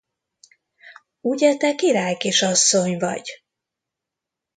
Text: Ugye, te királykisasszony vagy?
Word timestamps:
Ugye, 1.19 1.55
te 1.57 1.75
királykisasszony 1.75 2.97
vagy? 2.99 3.29